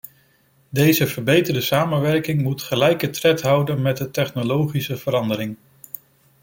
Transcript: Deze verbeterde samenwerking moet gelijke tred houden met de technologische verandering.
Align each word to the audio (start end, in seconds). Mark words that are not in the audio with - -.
Deze 0.69 1.07
verbeterde 1.07 1.61
samenwerking 1.61 2.41
moet 2.41 2.61
gelijke 2.61 3.09
tred 3.09 3.41
houden 3.41 3.81
met 3.81 3.97
de 3.97 4.11
technologische 4.11 4.97
verandering. 4.97 5.57